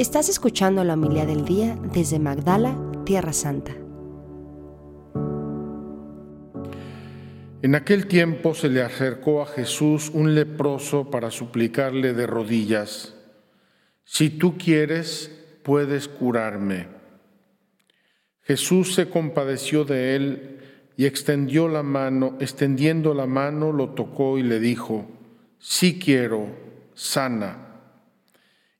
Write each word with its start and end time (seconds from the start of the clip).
Estás 0.00 0.30
escuchando 0.30 0.82
la 0.82 0.94
humildad 0.94 1.26
del 1.26 1.44
día 1.44 1.78
desde 1.92 2.18
Magdala, 2.18 2.74
Tierra 3.04 3.34
Santa. 3.34 3.72
En 7.60 7.74
aquel 7.74 8.06
tiempo 8.06 8.54
se 8.54 8.70
le 8.70 8.82
acercó 8.82 9.42
a 9.42 9.46
Jesús 9.46 10.10
un 10.14 10.34
leproso 10.34 11.10
para 11.10 11.30
suplicarle 11.30 12.14
de 12.14 12.26
rodillas, 12.26 13.14
si 14.04 14.30
tú 14.30 14.56
quieres, 14.56 15.30
puedes 15.64 16.08
curarme. 16.08 16.88
Jesús 18.40 18.94
se 18.94 19.10
compadeció 19.10 19.84
de 19.84 20.16
él 20.16 20.60
y 20.96 21.04
extendió 21.04 21.68
la 21.68 21.82
mano, 21.82 22.38
extendiendo 22.40 23.12
la 23.12 23.26
mano, 23.26 23.70
lo 23.70 23.90
tocó 23.90 24.38
y 24.38 24.44
le 24.44 24.60
dijo, 24.60 25.10
sí 25.58 25.98
quiero, 25.98 26.46
sana. 26.94 27.69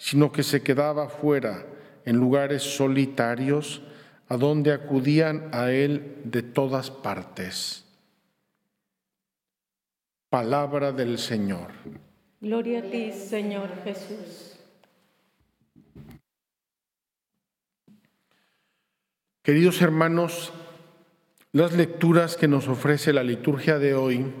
sino 0.00 0.32
que 0.32 0.42
se 0.42 0.62
quedaba 0.62 1.10
fuera, 1.10 1.66
en 2.06 2.16
lugares 2.16 2.62
solitarios, 2.62 3.82
a 4.28 4.38
donde 4.38 4.72
acudían 4.72 5.50
a 5.52 5.70
él 5.70 6.22
de 6.24 6.42
todas 6.42 6.90
partes. 6.90 7.84
Palabra 10.30 10.92
del 10.92 11.18
Señor. 11.18 11.72
Gloria 12.40 12.78
a 12.78 12.82
ti, 12.82 13.12
Señor 13.12 13.68
Jesús. 13.84 14.58
Queridos 19.42 19.82
hermanos, 19.82 20.50
las 21.52 21.74
lecturas 21.74 22.38
que 22.38 22.48
nos 22.48 22.68
ofrece 22.68 23.12
la 23.12 23.22
liturgia 23.22 23.78
de 23.78 23.94
hoy 23.94 24.32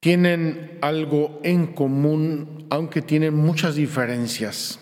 tienen 0.00 0.78
algo 0.80 1.40
en 1.42 1.68
común, 1.68 2.66
aunque 2.70 3.02
tienen 3.02 3.34
muchas 3.34 3.74
diferencias. 3.74 4.80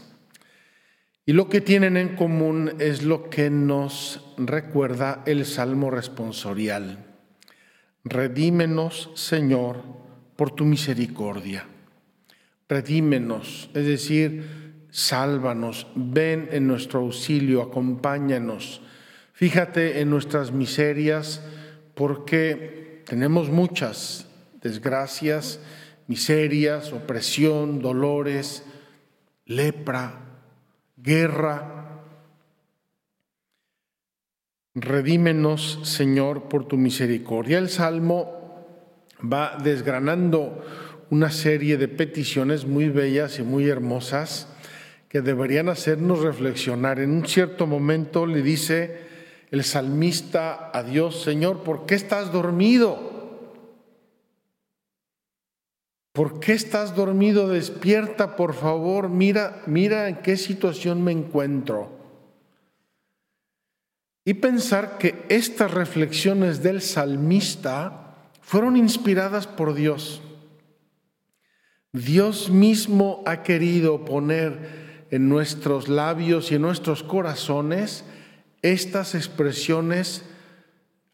Y 1.25 1.33
lo 1.33 1.49
que 1.49 1.61
tienen 1.61 1.97
en 1.97 2.15
común 2.15 2.75
es 2.79 3.03
lo 3.03 3.31
que 3.31 3.51
nos 3.51 4.21
recuerda 4.37 5.23
el 5.27 5.45
Salmo 5.45 5.91
responsorial. 5.91 7.05
Redímenos, 8.05 9.11
Señor, 9.15 9.83
por 10.37 10.53
tu 10.53 10.65
misericordia. 10.65 11.67
Redímenos, 12.69 13.71
es 13.75 13.87
decir, 13.87 14.85
sálvanos, 14.91 15.89
ven 15.97 16.49
en 16.53 16.69
nuestro 16.69 17.01
auxilio, 17.01 17.63
acompáñanos. 17.63 18.83
Fíjate 19.33 20.01
en 20.01 20.11
nuestras 20.11 20.53
miserias, 20.53 21.43
porque 21.95 23.03
tenemos 23.07 23.51
muchas 23.51 24.26
desgracias, 24.67 25.61
miserias, 26.09 26.93
opresión, 26.93 27.81
dolores, 27.81 28.65
lepra, 29.45 30.21
guerra. 30.97 32.03
Redímenos, 34.75 35.81
Señor, 35.85 36.49
por 36.49 36.67
tu 36.67 36.77
misericordia. 36.77 37.59
El 37.59 37.71
Salmo 37.71 38.67
va 39.21 39.57
desgranando 39.63 40.65
una 41.11 41.31
serie 41.31 41.77
de 41.77 41.89
peticiones 41.89 42.67
muy 42.67 42.89
bellas 42.89 43.39
y 43.39 43.43
muy 43.43 43.69
hermosas 43.69 44.49
que 45.09 45.23
deberían 45.23 45.69
hacernos 45.69 46.21
reflexionar. 46.21 46.99
En 46.99 47.11
un 47.11 47.27
cierto 47.27 47.67
momento 47.67 48.27
le 48.27 48.43
dice 48.43 49.07
el 49.51 49.65
salmista 49.65 50.71
a 50.75 50.83
Dios, 50.83 51.23
Señor, 51.23 51.63
¿por 51.63 51.87
qué 51.87 51.95
estás 51.95 52.33
dormido? 52.33 53.06
¿Por 56.17 56.41
qué 56.41 56.55
estás 56.55 56.97
dormido? 56.97 57.47
Despierta, 57.47 58.37
por 58.37 58.55
favor. 58.55 59.11
Mira, 59.11 59.63
mira 59.67 60.09
en 60.09 60.17
qué 60.17 60.39
situación 60.39 61.05
me 61.05 61.13
encuentro. 61.13 61.91
Y 64.25 64.33
pensar 64.33 64.97
que 64.97 65.27
estas 65.29 65.73
reflexiones 65.73 66.63
del 66.63 66.81
salmista 66.81 68.31
fueron 68.41 68.79
inspiradas 68.79 69.47
por 69.47 69.75
Dios. 69.75 70.23
Dios 71.93 72.49
mismo 72.49 73.23
ha 73.27 73.43
querido 73.43 74.07
poner 74.07 75.07
en 75.11 75.29
nuestros 75.29 75.87
labios 75.87 76.51
y 76.51 76.55
en 76.55 76.63
nuestros 76.63 77.03
corazones 77.03 78.05
estas 78.63 79.15
expresiones 79.15 80.23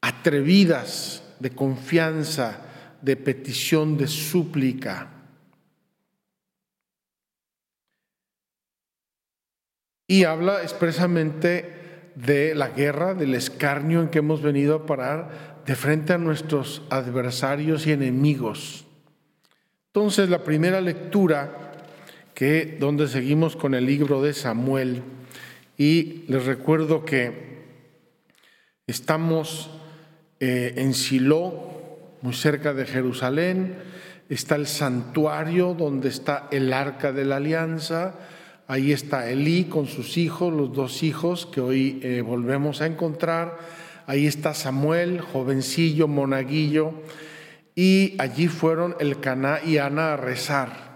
atrevidas 0.00 1.24
de 1.40 1.50
confianza, 1.50 2.60
de 3.02 3.16
petición, 3.16 3.98
de 3.98 4.06
súplica. 4.06 5.10
Y 10.06 10.24
habla 10.24 10.62
expresamente 10.62 12.10
de 12.14 12.54
la 12.54 12.68
guerra, 12.68 13.14
del 13.14 13.34
escarnio 13.34 14.00
en 14.00 14.08
que 14.08 14.18
hemos 14.18 14.42
venido 14.42 14.74
a 14.76 14.86
parar 14.86 15.62
de 15.66 15.76
frente 15.76 16.12
a 16.12 16.18
nuestros 16.18 16.82
adversarios 16.90 17.86
y 17.86 17.92
enemigos. 17.92 18.84
Entonces, 19.86 20.28
la 20.28 20.42
primera 20.42 20.80
lectura, 20.80 21.72
que 22.34 22.76
donde 22.78 23.08
seguimos 23.08 23.56
con 23.56 23.74
el 23.74 23.86
libro 23.86 24.22
de 24.22 24.32
Samuel, 24.34 25.02
y 25.76 26.24
les 26.28 26.44
recuerdo 26.44 27.04
que 27.04 27.62
estamos 28.86 29.70
eh, 30.40 30.74
en 30.76 30.94
Silo, 30.94 31.71
muy 32.22 32.34
cerca 32.34 32.72
de 32.72 32.86
Jerusalén, 32.86 33.76
está 34.28 34.54
el 34.54 34.68
santuario 34.68 35.74
donde 35.74 36.08
está 36.08 36.48
el 36.52 36.72
arca 36.72 37.12
de 37.12 37.24
la 37.24 37.36
alianza, 37.36 38.14
ahí 38.68 38.92
está 38.92 39.28
Elí 39.28 39.64
con 39.64 39.86
sus 39.86 40.16
hijos, 40.16 40.52
los 40.52 40.72
dos 40.72 41.02
hijos 41.02 41.46
que 41.46 41.60
hoy 41.60 42.00
eh, 42.02 42.22
volvemos 42.22 42.80
a 42.80 42.86
encontrar, 42.86 43.58
ahí 44.06 44.26
está 44.26 44.54
Samuel, 44.54 45.20
jovencillo, 45.20 46.06
monaguillo, 46.06 46.94
y 47.74 48.14
allí 48.18 48.46
fueron 48.46 48.94
el 49.00 49.18
Caná 49.18 49.58
y 49.64 49.78
Ana 49.78 50.12
a 50.12 50.16
rezar. 50.16 50.92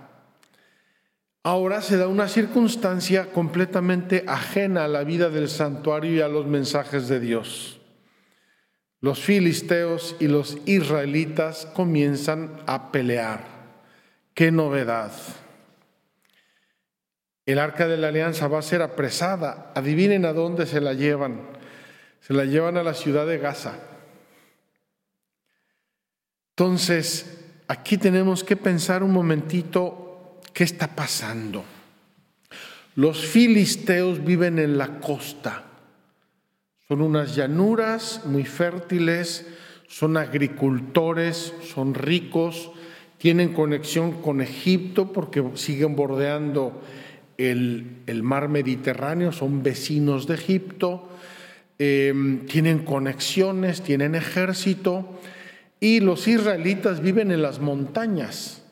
Ahora 1.42 1.82
se 1.82 1.96
da 1.96 2.06
una 2.06 2.28
circunstancia 2.28 3.32
completamente 3.32 4.24
ajena 4.28 4.84
a 4.84 4.88
la 4.88 5.02
vida 5.02 5.28
del 5.28 5.48
santuario 5.48 6.14
y 6.14 6.20
a 6.20 6.28
los 6.28 6.46
mensajes 6.46 7.08
de 7.08 7.20
Dios 7.20 7.75
los 9.00 9.20
filisteos 9.20 10.16
y 10.18 10.28
los 10.28 10.58
israelitas 10.66 11.66
comienzan 11.66 12.62
a 12.66 12.90
pelear. 12.90 13.44
¡Qué 14.34 14.50
novedad! 14.50 15.12
El 17.46 17.60
arca 17.60 17.86
de 17.86 17.96
la 17.96 18.08
alianza 18.08 18.48
va 18.48 18.58
a 18.58 18.62
ser 18.62 18.82
apresada. 18.82 19.70
Adivinen 19.74 20.24
a 20.24 20.32
dónde 20.32 20.66
se 20.66 20.80
la 20.80 20.94
llevan. 20.94 21.42
Se 22.20 22.34
la 22.34 22.44
llevan 22.44 22.76
a 22.76 22.82
la 22.82 22.92
ciudad 22.92 23.26
de 23.26 23.38
Gaza. 23.38 23.74
Entonces, 26.56 27.44
aquí 27.68 27.98
tenemos 27.98 28.42
que 28.42 28.56
pensar 28.56 29.04
un 29.04 29.12
momentito 29.12 30.40
qué 30.52 30.64
está 30.64 30.88
pasando. 30.88 31.64
Los 32.96 33.24
filisteos 33.24 34.24
viven 34.24 34.58
en 34.58 34.76
la 34.76 34.98
costa. 34.98 35.62
Son 36.88 37.00
unas 37.00 37.34
llanuras 37.34 38.22
muy 38.26 38.44
fértiles, 38.44 39.44
son 39.88 40.16
agricultores, 40.16 41.52
son 41.74 41.94
ricos, 41.94 42.70
tienen 43.18 43.54
conexión 43.54 44.22
con 44.22 44.40
Egipto 44.40 45.12
porque 45.12 45.42
siguen 45.54 45.96
bordeando 45.96 46.80
el, 47.38 48.22
mar 48.22 48.48
Mediterráneo, 48.48 49.32
son 49.32 49.64
vecinos 49.64 50.28
de 50.28 50.34
Egipto, 50.34 51.08
em, 51.80 52.46
tienen 52.46 52.84
conexiones, 52.84 53.82
tienen 53.82 54.14
ejército 54.14 55.18
y 55.80 55.98
los 55.98 56.28
israelitas 56.28 57.00
viven 57.00 57.32
en 57.32 57.42
las 57.42 57.58
montañas 57.58 58.62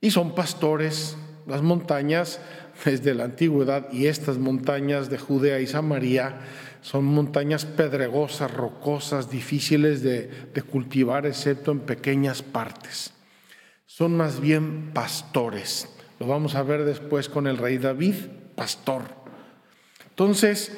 y 0.00 0.12
son 0.12 0.36
pastores. 0.36 1.16
Las 1.48 1.62
montañas 1.62 2.40
desde 2.84 3.14
la 3.14 3.24
antigüedad 3.24 3.90
y 3.90 4.06
estas 4.06 4.38
montañas 4.38 5.10
de 5.10 5.18
Judea 5.18 5.60
y 5.60 5.66
Samaria 5.66 6.36
son 6.80 7.04
montañas 7.04 7.64
pedregosas, 7.64 8.52
rocosas, 8.52 9.30
difíciles 9.30 10.02
de, 10.02 10.30
cultivar, 10.70 11.26
excepto 11.26 11.72
en 11.72 11.80
pequeñas 11.80 12.42
partes. 12.42 13.12
Son 13.86 14.16
más 14.16 14.40
bien 14.40 14.92
pastores. 14.92 15.88
Lo 16.20 16.26
vamos 16.26 16.54
a 16.54 16.62
ver 16.62 16.84
después 16.84 17.28
con 17.28 17.46
el 17.46 17.58
rey 17.58 17.78
David, 17.78 18.14
pastor. 18.54 19.02
Entonces, 20.10 20.76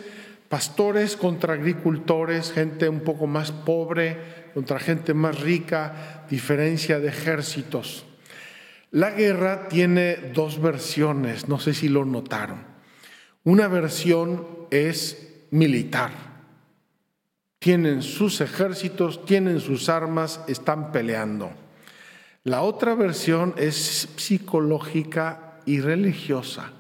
pastores 0.49 1.17
contra 1.17 1.55
agricultores, 1.55 2.53
gente 2.53 2.89
un 2.89 3.01
poco 3.01 3.27
más 3.27 3.53
pobre 3.53 4.41
contra 4.55 4.79
gente 4.79 5.15
más 5.15 5.41
rica, 5.41 6.27
diferencia 6.29 6.99
de 6.99 7.09
ejércitos. 7.09 8.05
La 8.91 9.11
guerra 9.11 9.69
tiene 9.69 10.17
dos 10.35 10.61
versiones, 10.61 11.49
no 11.49 11.61
sé 11.61 11.75
si 11.75 11.89
lo 11.89 12.05
notaron. 12.05 12.65
Una 13.45 13.69
versión 13.69 14.67
es 14.71 15.30
militar. 15.51 16.13
Tienen 17.59 18.03
sus 18.03 18.41
ejércitos, 18.41 19.25
tienen 19.25 19.61
sus 19.61 19.89
armas, 19.89 20.41
están 20.49 20.93
peleando. 20.93 21.51
La 22.45 22.63
otra 22.63 22.95
versión 22.95 23.55
es 23.59 24.09
psicológica 24.17 25.59
y 25.67 25.81
religiosa. 25.81 26.73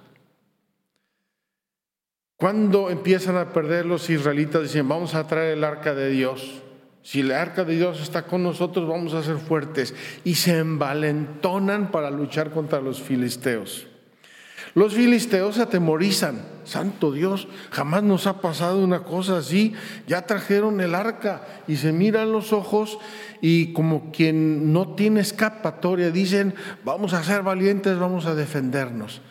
Cuando 2.36 2.88
empiezan 2.88 3.36
a 3.36 3.52
perder 3.52 3.84
los 3.84 4.08
israelitas, 4.08 4.62
dicen, 4.62 4.88
vamos 4.88 5.14
a 5.14 5.26
traer 5.26 5.58
el 5.58 5.64
arca 5.64 5.94
de 5.94 6.08
Dios. 6.08 6.62
Si 7.02 7.20
el 7.20 7.32
arca 7.32 7.64
de 7.64 7.76
Dios 7.76 8.00
está 8.00 8.22
con 8.22 8.42
nosotros, 8.42 8.88
vamos 8.88 9.12
a 9.12 9.22
ser 9.22 9.36
fuertes. 9.36 9.94
Y 10.24 10.36
se 10.36 10.56
envalentonan 10.56 11.90
para 11.90 12.10
luchar 12.10 12.50
contra 12.50 12.80
los 12.80 13.02
filisteos. 13.02 13.89
Los 14.74 14.94
filisteos 14.94 15.58
atemorizan. 15.58 16.42
Santo 16.64 17.10
Dios, 17.12 17.48
jamás 17.70 18.02
nos 18.02 18.26
ha 18.26 18.40
pasado 18.40 18.82
una 18.82 19.02
cosa 19.02 19.38
así. 19.38 19.74
Ya 20.06 20.22
trajeron 20.26 20.80
el 20.80 20.94
arca 20.94 21.42
y 21.66 21.76
se 21.76 21.92
miran 21.92 22.32
los 22.32 22.52
ojos 22.52 22.98
y 23.40 23.72
como 23.72 24.12
quien 24.12 24.72
no 24.72 24.94
tiene 24.94 25.20
escapatoria, 25.20 26.10
dicen, 26.10 26.54
vamos 26.84 27.12
a 27.12 27.24
ser 27.24 27.42
valientes, 27.42 27.98
vamos 27.98 28.26
a 28.26 28.34
defendernos. 28.34 29.22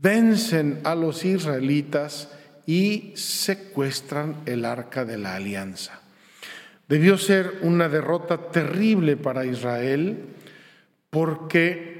Vencen 0.00 0.80
a 0.84 0.94
los 0.94 1.24
israelitas 1.24 2.28
y 2.66 3.12
secuestran 3.16 4.36
el 4.46 4.64
arca 4.64 5.04
de 5.04 5.18
la 5.18 5.34
alianza. 5.34 6.00
Debió 6.88 7.16
ser 7.16 7.58
una 7.62 7.88
derrota 7.88 8.50
terrible 8.50 9.16
para 9.16 9.46
Israel 9.46 10.26
porque 11.10 11.93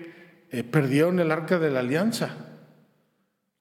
eh, 0.50 0.62
perdieron 0.64 1.20
el 1.20 1.30
arca 1.30 1.58
de 1.58 1.70
la 1.70 1.80
alianza. 1.80 2.30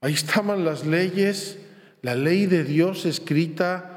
Ahí 0.01 0.13
estaban 0.13 0.65
las 0.65 0.85
leyes, 0.85 1.59
la 2.01 2.15
ley 2.15 2.45
de 2.45 2.63
Dios 2.63 3.05
escrita 3.05 3.93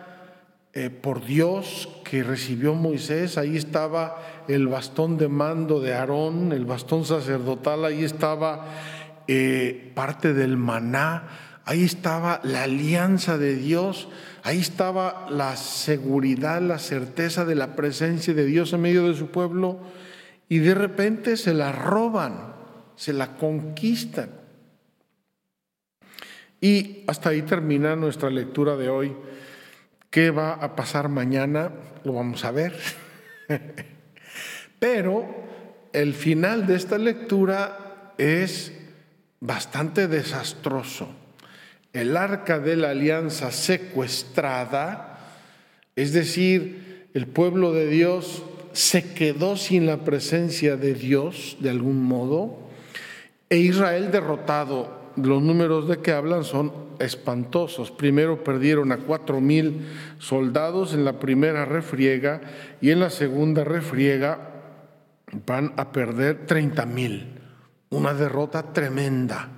eh, 0.79 0.91
por 0.91 1.25
Dios 1.25 1.89
que 2.05 2.23
recibió 2.23 2.75
Moisés, 2.75 3.39
ahí 3.39 3.57
estaba 3.57 4.45
el 4.47 4.69
bastón 4.69 5.17
de 5.17 5.27
mando 5.27 5.81
de 5.81 5.95
Aarón, 5.95 6.53
el 6.53 6.67
bastón 6.67 7.07
sacerdotal, 7.07 7.87
ahí 7.87 8.05
estaba 8.05 8.67
eh, 9.27 9.91
parte 9.95 10.35
del 10.35 10.59
maná, 10.59 11.29
ahí 11.65 11.83
estaba 11.83 12.41
la 12.45 12.65
alianza 12.65 13.39
de 13.39 13.57
Dios, 13.57 14.09
ahí 14.43 14.59
estaba 14.59 15.27
la 15.31 15.57
seguridad, 15.57 16.61
la 16.61 16.79
certeza 16.79 17.47
de 17.47 17.55
la 17.55 17.75
presencia 17.75 18.35
de 18.35 18.45
Dios 18.45 18.75
en 18.75 18.83
medio 18.83 19.09
de 19.09 19.15
su 19.15 19.29
pueblo, 19.29 19.81
y 20.47 20.59
de 20.59 20.75
repente 20.75 21.39
se 21.39 21.55
la 21.55 21.73
roban, 21.73 22.55
se 22.97 23.13
la 23.13 23.37
conquistan. 23.37 24.31
Y 26.61 27.05
hasta 27.07 27.31
ahí 27.31 27.43
termina 27.43 27.95
nuestra 27.95 28.31
lectura 28.31 28.77
de 28.77 28.89
hoy. 28.89 29.15
¿Qué 30.11 30.31
va 30.31 30.55
a 30.55 30.75
pasar 30.75 31.09
mañana? 31.09 31.71
Lo 32.03 32.15
vamos 32.15 32.45
a 32.45 32.51
ver. 32.51 32.75
Pero 34.79 35.27
el 35.93 36.15
final 36.15 36.67
de 36.67 36.75
esta 36.75 36.99
lectura 36.99 38.15
es 38.19 38.73
bastante 39.41 40.09
desastroso 40.09 41.09
el 41.97 42.15
arca 42.19 42.59
de 42.59 42.77
la 42.77 42.91
alianza 42.91 43.51
secuestrada, 43.51 45.19
es 45.97 46.13
decir, 46.13 47.09
el 47.15 47.27
pueblo 47.27 47.73
de 47.73 47.87
Dios 47.87 48.43
se 48.73 49.15
quedó 49.15 49.57
sin 49.57 49.87
la 49.87 50.05
presencia 50.05 50.77
de 50.77 50.93
Dios 50.93 51.57
de 51.61 51.71
algún 51.71 52.03
modo, 52.03 52.69
e 53.49 53.59
Israel 53.59 54.11
derrotado. 54.11 55.07
Los 55.17 55.43
números 55.43 55.89
de 55.89 55.99
que 55.99 56.13
hablan 56.13 56.45
son 56.45 56.73
espantosos. 56.99 57.91
Primero 57.91 58.45
perdieron 58.45 58.93
a 58.93 58.99
cuatro 58.99 59.41
mil 59.41 59.87
soldados 60.19 60.93
en 60.93 61.05
la 61.05 61.19
primera 61.19 61.65
refriega 61.65 62.41
y 62.81 62.91
en 62.91 63.01
la 63.01 63.11
segunda 63.11 63.65
refriega 63.65 64.53
van 65.47 65.73
a 65.77 65.93
perder 65.93 66.47
treinta 66.47 66.85
mil. 66.85 67.41
Una 67.89 68.15
derrota 68.15 68.73
tremenda 68.73 69.49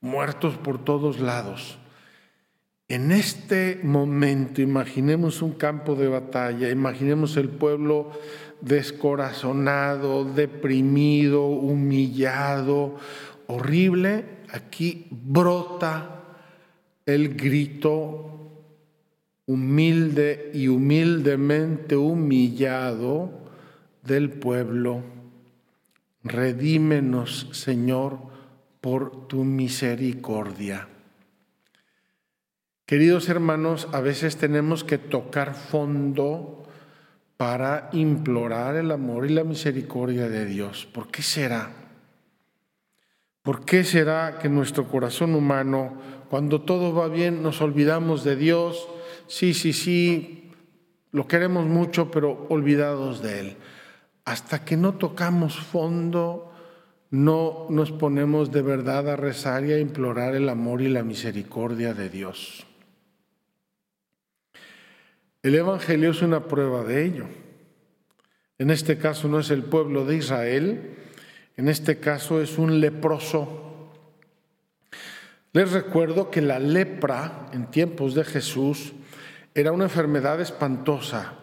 muertos 0.00 0.56
por 0.56 0.84
todos 0.84 1.18
lados. 1.18 1.78
En 2.88 3.10
este 3.10 3.80
momento, 3.82 4.62
imaginemos 4.62 5.42
un 5.42 5.54
campo 5.54 5.96
de 5.96 6.06
batalla, 6.06 6.70
imaginemos 6.70 7.36
el 7.36 7.48
pueblo 7.48 8.12
descorazonado, 8.60 10.24
deprimido, 10.24 11.46
humillado, 11.46 12.96
horrible. 13.48 14.24
Aquí 14.52 15.08
brota 15.10 16.22
el 17.06 17.34
grito 17.34 18.36
humilde 19.46 20.52
y 20.54 20.68
humildemente 20.68 21.96
humillado 21.96 23.30
del 24.04 24.30
pueblo. 24.30 25.02
Redímenos, 26.22 27.48
Señor 27.50 28.18
por 28.80 29.26
tu 29.26 29.42
misericordia. 29.42 30.88
Queridos 32.86 33.28
hermanos, 33.28 33.88
a 33.90 34.00
veces 34.00 34.36
tenemos 34.36 34.84
que 34.84 34.96
tocar 34.96 35.56
fondo 35.56 36.62
para 37.36 37.90
implorar 37.92 38.76
el 38.76 38.92
amor 38.92 39.28
y 39.28 39.34
la 39.34 39.42
misericordia 39.42 40.28
de 40.28 40.46
Dios. 40.46 40.86
¿Por 40.86 41.08
qué 41.08 41.22
será? 41.22 41.72
¿Por 43.42 43.64
qué 43.64 43.82
será 43.82 44.38
que 44.38 44.48
nuestro 44.48 44.86
corazón 44.86 45.34
humano, 45.34 46.00
cuando 46.30 46.60
todo 46.60 46.94
va 46.94 47.08
bien, 47.08 47.42
nos 47.42 47.60
olvidamos 47.60 48.22
de 48.22 48.36
Dios? 48.36 48.86
Sí, 49.26 49.52
sí, 49.52 49.72
sí, 49.72 50.52
lo 51.10 51.26
queremos 51.26 51.66
mucho, 51.66 52.12
pero 52.12 52.46
olvidados 52.50 53.20
de 53.20 53.40
Él. 53.40 53.56
Hasta 54.24 54.64
que 54.64 54.76
no 54.76 54.94
tocamos 54.94 55.58
fondo, 55.58 56.52
no 57.10 57.66
nos 57.68 57.90
ponemos 57.90 58.52
de 58.52 58.62
verdad 58.62 59.08
a 59.08 59.16
rezar 59.16 59.64
y 59.64 59.72
a 59.72 59.80
implorar 59.80 60.36
el 60.36 60.48
amor 60.48 60.82
y 60.82 60.88
la 60.88 61.02
misericordia 61.02 61.92
de 61.92 62.10
Dios. 62.10 62.64
El 65.46 65.54
Evangelio 65.54 66.10
es 66.10 66.22
una 66.22 66.48
prueba 66.48 66.82
de 66.82 67.04
ello. 67.04 67.26
En 68.58 68.72
este 68.72 68.98
caso 68.98 69.28
no 69.28 69.38
es 69.38 69.50
el 69.50 69.62
pueblo 69.62 70.04
de 70.04 70.16
Israel, 70.16 70.96
en 71.56 71.68
este 71.68 72.00
caso 72.00 72.40
es 72.40 72.58
un 72.58 72.80
leproso. 72.80 73.92
Les 75.52 75.70
recuerdo 75.70 76.32
que 76.32 76.40
la 76.40 76.58
lepra 76.58 77.46
en 77.52 77.70
tiempos 77.70 78.16
de 78.16 78.24
Jesús 78.24 78.92
era 79.54 79.70
una 79.70 79.84
enfermedad 79.84 80.40
espantosa, 80.40 81.34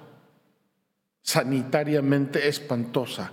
sanitariamente 1.22 2.50
espantosa. 2.50 3.32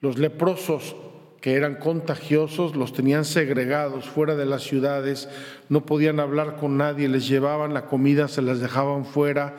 Los 0.00 0.16
leprosos 0.16 0.96
que 1.42 1.54
eran 1.54 1.76
contagiosos, 1.76 2.74
los 2.74 2.92
tenían 2.92 3.24
segregados 3.24 4.08
fuera 4.08 4.34
de 4.34 4.46
las 4.46 4.62
ciudades, 4.62 5.28
no 5.68 5.86
podían 5.86 6.18
hablar 6.18 6.56
con 6.56 6.76
nadie, 6.78 7.08
les 7.08 7.28
llevaban 7.28 7.74
la 7.74 7.84
comida, 7.84 8.26
se 8.26 8.42
las 8.42 8.60
dejaban 8.60 9.04
fuera. 9.04 9.56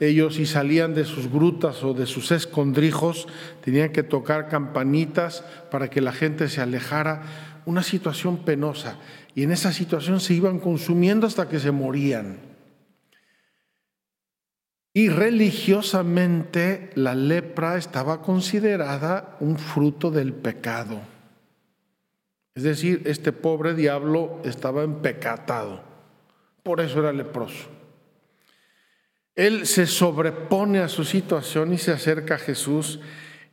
Ellos 0.00 0.36
si 0.36 0.46
salían 0.46 0.94
de 0.94 1.04
sus 1.04 1.30
grutas 1.30 1.84
o 1.84 1.92
de 1.92 2.06
sus 2.06 2.32
escondrijos, 2.32 3.28
tenían 3.62 3.92
que 3.92 4.02
tocar 4.02 4.48
campanitas 4.48 5.44
para 5.70 5.90
que 5.90 6.00
la 6.00 6.12
gente 6.12 6.48
se 6.48 6.62
alejara. 6.62 7.22
Una 7.66 7.82
situación 7.82 8.38
penosa. 8.38 8.96
Y 9.34 9.42
en 9.42 9.52
esa 9.52 9.72
situación 9.72 10.18
se 10.20 10.32
iban 10.32 10.58
consumiendo 10.58 11.26
hasta 11.26 11.48
que 11.50 11.60
se 11.60 11.70
morían. 11.70 12.38
Y 14.94 15.10
religiosamente 15.10 16.90
la 16.94 17.14
lepra 17.14 17.76
estaba 17.76 18.22
considerada 18.22 19.36
un 19.38 19.58
fruto 19.58 20.10
del 20.10 20.32
pecado. 20.32 21.00
Es 22.54 22.62
decir, 22.62 23.02
este 23.04 23.32
pobre 23.32 23.74
diablo 23.74 24.40
estaba 24.44 24.82
empecatado, 24.82 25.82
por 26.64 26.80
eso 26.80 26.98
era 26.98 27.12
leproso. 27.12 27.79
Él 29.40 29.66
se 29.66 29.86
sobrepone 29.86 30.80
a 30.80 30.88
su 30.88 31.02
situación 31.02 31.72
y 31.72 31.78
se 31.78 31.92
acerca 31.92 32.34
a 32.34 32.38
Jesús 32.38 33.00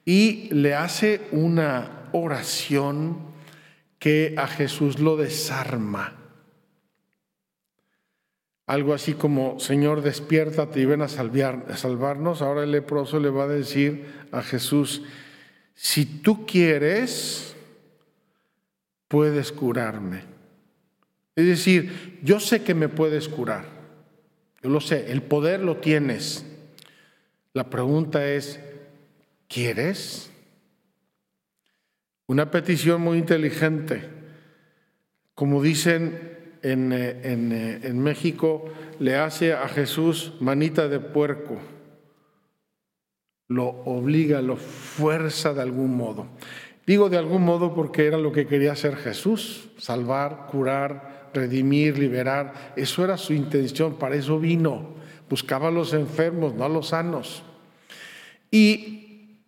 y 0.04 0.54
le 0.54 0.76
hace 0.76 1.22
una 1.32 2.10
oración 2.12 3.20
que 3.98 4.36
a 4.38 4.48
Jesús 4.48 5.00
lo 5.00 5.16
desarma. 5.16 6.14
Algo 8.66 8.94
así 8.94 9.14
como, 9.14 9.62
Señor, 9.62 10.02
despiértate 10.02 10.82
y 10.82 10.86
ven 10.86 11.04
a, 11.04 11.08
salvarnos. 11.08 12.42
Ahora 12.42 12.66
el 12.66 12.72
leproso 12.72 13.22
le 13.22 13.30
va 13.30 13.46
a 13.46 13.48
decir 13.48 14.08
a 14.34 14.42
Jesús, 14.42 15.04
si 15.74 16.06
tú 16.06 16.46
quieres, 16.46 17.56
puedes 19.08 19.54
curarme. 19.54 20.24
Es 21.34 21.46
decir, 21.46 22.20
yo 22.24 22.42
sé 22.42 22.62
que 22.62 22.74
me 22.74 22.90
puedes 22.90 23.30
curar. 23.30 23.77
Yo 24.68 24.74
lo 24.74 24.82
sé, 24.82 25.14
el 25.14 25.22
poder 25.22 25.62
lo 25.62 25.78
tienes. 25.78 26.46
La 27.54 27.70
pregunta 27.70 28.28
es, 28.28 28.60
¿quieres? 29.48 30.30
Una 32.26 32.52
petición 32.52 33.00
muy 33.00 33.18
inteligente. 33.18 34.04
Como 35.36 35.62
dicen 35.62 36.58
en, 36.64 36.92
eh, 36.92 37.18
eh, 37.24 37.80
en, 37.82 38.00
México, 38.00 38.66
le 39.00 39.16
hace 39.16 39.54
a 39.54 39.70
Jesús 39.70 40.34
manita 40.42 40.90
de 40.90 41.00
puerco. 41.00 41.60
Lo 43.48 43.68
obliga, 43.70 44.42
lo 44.42 44.58
fuerza 44.58 45.54
de 45.54 45.62
algún 45.62 45.96
modo. 45.96 46.28
Digo 46.86 47.10
de 47.10 47.18
algún 47.18 47.44
modo 47.44 47.74
porque 47.74 48.06
era 48.06 48.18
lo 48.18 48.34
que 48.34 48.48
quería 48.48 48.74
hacer 48.74 48.98
Jesús, 48.98 49.70
salvar, 49.78 50.48
curar, 50.52 51.17
redimir, 51.34 51.98
liberar. 51.98 52.74
Eso 52.76 53.04
era 53.04 53.18
su 53.18 53.34
intención, 53.34 53.98
para 53.98 54.16
eso 54.16 54.40
vino. 54.40 54.96
Buscaba 55.30 55.68
a 55.68 55.72
los 55.72 55.94
enfermos, 55.94 56.54
no 56.56 56.64
a 56.64 56.70
los 56.70 56.90
sanos. 56.90 57.44
Y 58.50 59.42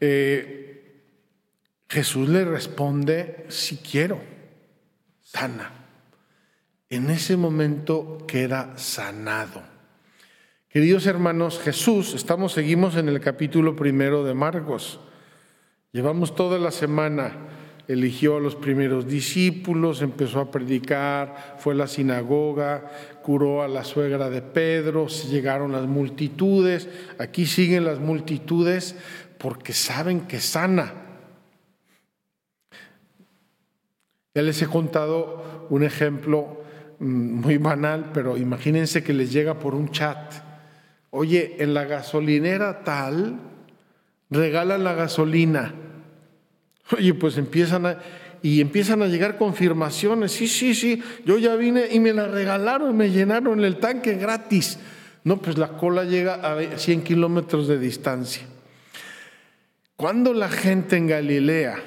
eh, 0.00 1.02
Jesús 1.88 2.28
le 2.28 2.44
responde, 2.44 3.46
si 3.48 3.76
quiero, 3.76 4.20
sana. 5.22 5.72
En 6.88 7.10
ese 7.10 7.36
momento 7.36 8.18
queda 8.28 8.76
sanado. 8.76 9.62
Queridos 10.68 11.06
hermanos, 11.06 11.58
Jesús, 11.58 12.14
estamos, 12.14 12.52
seguimos 12.52 12.96
en 12.96 13.08
el 13.08 13.20
capítulo 13.20 13.74
primero 13.74 14.24
de 14.24 14.34
Marcos. 14.34 15.00
Llevamos 15.90 16.34
toda 16.34 16.58
la 16.58 16.70
semana, 16.70 17.32
eligió 17.88 18.36
a 18.36 18.40
los 18.40 18.56
primeros 18.56 19.06
discípulos, 19.06 20.02
empezó 20.02 20.40
a 20.40 20.50
predicar, 20.50 21.56
fue 21.58 21.74
a 21.74 21.76
la 21.76 21.86
sinagoga, 21.86 22.90
curó 23.22 23.62
a 23.62 23.68
la 23.68 23.84
suegra 23.84 24.28
de 24.28 24.42
Pedro, 24.42 25.06
llegaron 25.06 25.72
las 25.72 25.86
multitudes, 25.86 26.88
aquí 27.18 27.46
siguen 27.46 27.84
las 27.84 28.00
multitudes 28.00 28.96
porque 29.38 29.72
saben 29.72 30.22
que 30.22 30.40
sana. 30.40 30.94
Ya 34.34 34.42
les 34.42 34.60
he 34.60 34.66
contado 34.66 35.66
un 35.70 35.82
ejemplo 35.82 36.62
mm, 36.98 37.40
muy 37.40 37.56
banal, 37.56 38.10
pero 38.12 38.36
imagínense 38.36 39.02
que 39.02 39.14
les 39.14 39.32
llega 39.32 39.58
por 39.58 39.74
un 39.74 39.90
chat. 39.90 40.34
Oye, 41.10 41.56
en 41.60 41.72
la 41.72 41.84
gasolinera 41.84 42.84
tal, 42.84 43.40
regalan 44.28 44.84
la 44.84 44.94
gasolina. 44.94 45.72
Oye, 46.96 47.14
pues 47.14 47.38
empiezan 47.38 47.86
a, 47.86 47.98
y 48.42 48.60
empiezan 48.60 49.02
a 49.02 49.06
llegar 49.06 49.38
confirmaciones. 49.38 50.32
Sí, 50.32 50.46
sí, 50.46 50.74
sí, 50.74 51.02
yo 51.24 51.38
ya 51.38 51.56
vine 51.56 51.86
y 51.90 52.00
me 52.00 52.12
la 52.12 52.28
regalaron, 52.28 52.96
me 52.96 53.10
llenaron 53.10 53.64
el 53.64 53.78
tanque 53.78 54.14
gratis. 54.14 54.78
No, 55.24 55.38
pues 55.42 55.58
la 55.58 55.76
cola 55.76 56.04
llega 56.04 56.34
a 56.34 56.78
100 56.78 57.02
kilómetros 57.02 57.66
de 57.66 57.78
distancia. 57.78 58.42
Cuando 59.96 60.32
la 60.32 60.48
gente 60.48 60.96
en 60.96 61.08
Galilea, 61.08 61.82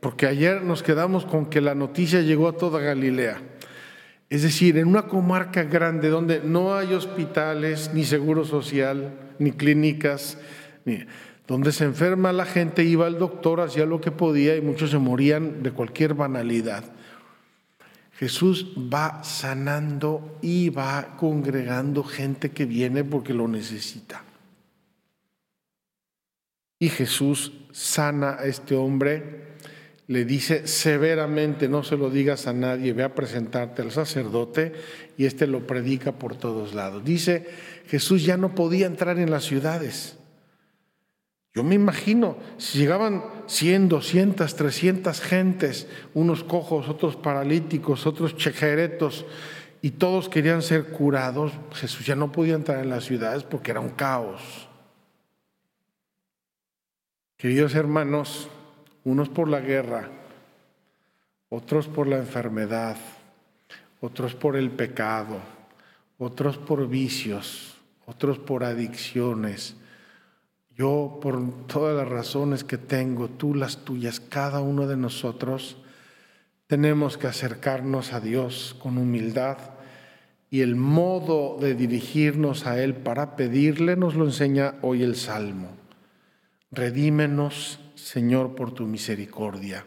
porque 0.00 0.26
ayer 0.26 0.62
nos 0.62 0.82
quedamos 0.82 1.26
con 1.26 1.50
que 1.50 1.60
la 1.60 1.74
noticia 1.74 2.20
llegó 2.22 2.48
a 2.48 2.56
toda 2.56 2.80
Galilea, 2.80 3.42
es 4.30 4.42
decir, 4.42 4.78
en 4.78 4.88
una 4.88 5.02
comarca 5.02 5.64
grande 5.64 6.08
donde 6.08 6.40
no 6.44 6.76
hay 6.76 6.94
hospitales, 6.94 7.90
ni 7.94 8.04
seguro 8.04 8.44
social, 8.44 9.12
ni 9.38 9.52
clínicas, 9.52 10.38
ni, 10.84 11.00
donde 11.48 11.72
se 11.72 11.84
enferma 11.84 12.30
la 12.30 12.44
gente, 12.44 12.84
iba 12.84 13.08
el 13.08 13.18
doctor, 13.18 13.62
hacía 13.62 13.86
lo 13.86 14.02
que 14.02 14.10
podía 14.10 14.54
y 14.54 14.60
muchos 14.60 14.90
se 14.90 14.98
morían 14.98 15.62
de 15.62 15.72
cualquier 15.72 16.12
banalidad. 16.12 16.84
Jesús 18.12 18.74
va 18.76 19.24
sanando 19.24 20.38
y 20.42 20.68
va 20.68 21.16
congregando 21.16 22.04
gente 22.04 22.50
que 22.50 22.66
viene 22.66 23.02
porque 23.02 23.32
lo 23.32 23.48
necesita. 23.48 24.22
Y 26.78 26.90
Jesús 26.90 27.52
sana 27.72 28.36
a 28.38 28.44
este 28.44 28.76
hombre, 28.76 29.56
le 30.06 30.26
dice 30.26 30.66
severamente, 30.66 31.66
no 31.66 31.82
se 31.82 31.96
lo 31.96 32.10
digas 32.10 32.46
a 32.46 32.52
nadie, 32.52 32.92
ve 32.92 33.04
a 33.04 33.14
presentarte 33.14 33.80
al 33.80 33.90
sacerdote 33.90 34.72
y 35.16 35.24
este 35.24 35.46
lo 35.46 35.66
predica 35.66 36.12
por 36.12 36.36
todos 36.36 36.74
lados. 36.74 37.04
Dice, 37.04 37.46
Jesús 37.86 38.24
ya 38.24 38.36
no 38.36 38.54
podía 38.54 38.86
entrar 38.86 39.18
en 39.18 39.30
las 39.30 39.44
ciudades 39.44 40.18
yo 41.54 41.64
me 41.64 41.74
imagino, 41.74 42.36
si 42.56 42.78
llegaban 42.78 43.24
100, 43.46 43.88
200, 43.88 44.54
300 44.54 45.20
gentes, 45.20 45.88
unos 46.14 46.44
cojos, 46.44 46.88
otros 46.88 47.16
paralíticos, 47.16 48.06
otros 48.06 48.36
chejeretos, 48.36 49.24
y 49.80 49.92
todos 49.92 50.28
querían 50.28 50.62
ser 50.62 50.88
curados, 50.88 51.52
Jesús 51.72 52.04
ya 52.04 52.16
no 52.16 52.32
podía 52.32 52.54
entrar 52.54 52.80
en 52.80 52.90
las 52.90 53.04
ciudades 53.04 53.44
porque 53.44 53.70
era 53.70 53.80
un 53.80 53.90
caos. 53.90 54.68
Queridos 57.36 57.74
hermanos, 57.74 58.48
unos 59.04 59.28
por 59.28 59.48
la 59.48 59.60
guerra, 59.60 60.08
otros 61.48 61.86
por 61.86 62.08
la 62.08 62.18
enfermedad, 62.18 62.96
otros 64.00 64.34
por 64.34 64.56
el 64.56 64.70
pecado, 64.70 65.38
otros 66.18 66.58
por 66.58 66.88
vicios, 66.88 67.76
otros 68.06 68.38
por 68.38 68.64
adicciones, 68.64 69.76
yo, 70.78 71.18
por 71.20 71.66
todas 71.66 71.96
las 71.96 72.08
razones 72.08 72.62
que 72.62 72.78
tengo, 72.78 73.28
tú 73.28 73.52
las 73.52 73.78
tuyas, 73.78 74.20
cada 74.20 74.60
uno 74.60 74.86
de 74.86 74.96
nosotros, 74.96 75.76
tenemos 76.68 77.18
que 77.18 77.26
acercarnos 77.26 78.12
a 78.12 78.20
Dios 78.20 78.76
con 78.80 78.96
humildad 78.96 79.58
y 80.50 80.60
el 80.60 80.76
modo 80.76 81.58
de 81.60 81.74
dirigirnos 81.74 82.64
a 82.64 82.80
Él 82.80 82.94
para 82.94 83.34
pedirle 83.34 83.96
nos 83.96 84.14
lo 84.14 84.24
enseña 84.24 84.76
hoy 84.80 85.02
el 85.02 85.16
Salmo. 85.16 85.70
Redímenos, 86.70 87.80
Señor, 87.96 88.54
por 88.54 88.72
tu 88.72 88.86
misericordia. 88.86 89.84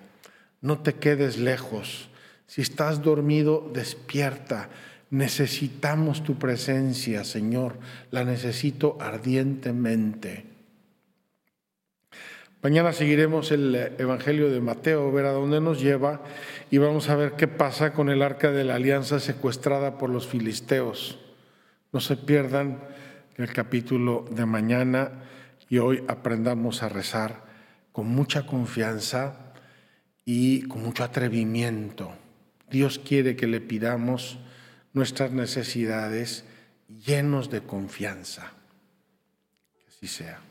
No 0.59 0.79
te 0.79 0.95
quedes 0.95 1.37
lejos. 1.37 2.09
Si 2.47 2.61
estás 2.61 3.01
dormido, 3.01 3.71
despierta. 3.73 4.69
Necesitamos 5.09 6.23
tu 6.23 6.37
presencia, 6.37 7.23
Señor. 7.23 7.79
La 8.11 8.25
necesito 8.25 8.97
ardientemente. 8.99 10.50
Mañana 12.63 12.93
seguiremos 12.93 13.51
el 13.51 13.73
Evangelio 13.97 14.51
de 14.51 14.61
Mateo, 14.61 15.11
ver 15.11 15.25
a 15.25 15.31
dónde 15.31 15.59
nos 15.59 15.81
lleva 15.81 16.21
y 16.69 16.77
vamos 16.77 17.09
a 17.09 17.15
ver 17.15 17.31
qué 17.31 17.47
pasa 17.47 17.91
con 17.91 18.07
el 18.09 18.21
arca 18.21 18.51
de 18.51 18.63
la 18.63 18.75
alianza 18.75 19.19
secuestrada 19.19 19.97
por 19.97 20.11
los 20.11 20.27
filisteos. 20.27 21.17
No 21.91 21.99
se 21.99 22.17
pierdan 22.17 22.83
el 23.37 23.51
capítulo 23.51 24.25
de 24.29 24.45
mañana 24.45 25.23
y 25.69 25.79
hoy 25.79 26.03
aprendamos 26.07 26.83
a 26.83 26.89
rezar 26.89 27.43
con 27.91 28.07
mucha 28.07 28.45
confianza 28.45 29.53
y 30.23 30.61
con 30.67 30.83
mucho 30.83 31.03
atrevimiento. 31.03 32.13
Dios 32.69 32.99
quiere 32.99 33.35
que 33.35 33.47
le 33.47 33.59
pidamos 33.59 34.37
nuestras 34.93 35.31
necesidades 35.31 36.45
llenos 37.07 37.49
de 37.49 37.61
confianza. 37.61 38.51
Que 39.73 39.87
así 39.89 40.05
sea. 40.05 40.50